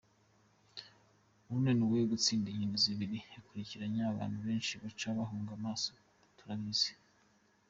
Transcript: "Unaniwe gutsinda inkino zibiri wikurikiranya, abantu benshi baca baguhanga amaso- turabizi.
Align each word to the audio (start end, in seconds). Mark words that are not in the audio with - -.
"Unaniwe 1.53 1.99
gutsinda 2.11 2.47
inkino 2.49 2.75
zibiri 2.83 3.17
wikurikiranya, 3.33 4.01
abantu 4.11 4.37
benshi 4.47 4.71
baca 4.81 5.07
baguhanga 5.15 5.51
amaso- 5.59 5.91
turabizi. 6.37 6.91